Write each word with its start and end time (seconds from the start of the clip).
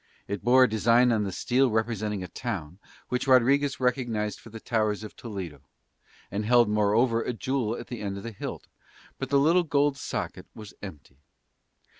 It 0.27 0.43
bore 0.43 0.63
a 0.63 0.67
design 0.67 1.11
on 1.11 1.25
the 1.25 1.31
steel 1.31 1.69
representing 1.69 2.23
a 2.23 2.27
town, 2.27 2.79
which 3.09 3.27
Rodriguez 3.27 3.79
recognised 3.79 4.39
for 4.39 4.49
the 4.49 4.59
towers 4.59 5.03
of 5.03 5.15
Toledo; 5.15 5.61
and 6.31 6.43
had 6.45 6.49
held 6.49 6.69
moreover 6.69 7.21
a 7.21 7.33
jewel 7.33 7.75
at 7.75 7.85
the 7.85 8.01
end 8.01 8.17
of 8.17 8.23
the 8.23 8.31
hilt, 8.31 8.65
but 9.19 9.29
the 9.29 9.37
little 9.37 9.61
gold 9.61 9.97
socket 9.97 10.47
was 10.55 10.73
empty. 10.81 11.17